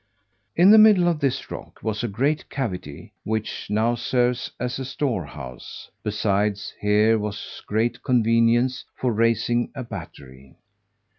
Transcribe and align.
In 0.55 0.71
the 0.71 0.79
middle 0.79 1.07
of 1.07 1.19
this 1.19 1.51
rock 1.51 1.83
was 1.83 2.03
a 2.03 2.07
great 2.07 2.49
cavity, 2.49 3.13
which 3.23 3.67
now 3.69 3.93
serves 3.93 4.49
for 4.57 4.63
a 4.63 4.67
storehouse: 4.67 5.91
besides, 6.01 6.73
here 6.81 7.19
was 7.19 7.61
great 7.67 8.01
convenience 8.01 8.83
for 8.97 9.13
raising 9.13 9.71
a 9.75 9.83
battery. 9.83 10.55